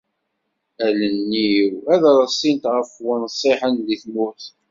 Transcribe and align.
Allen-iw 0.85 1.73
ad 1.93 2.03
reṣṣint 2.19 2.63
ɣef 2.73 2.91
wunṣiḥen 3.05 3.75
di 3.85 3.97
tmurt. 4.03 4.43